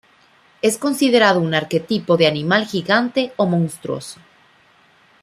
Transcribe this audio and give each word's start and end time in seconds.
Es 0.63 0.79
considerado 0.79 1.39
un 1.39 1.53
arquetipo 1.53 2.17
de 2.17 2.25
animal 2.25 2.65
gigante 2.65 3.33
o 3.37 3.45
monstruoso. 3.45 4.19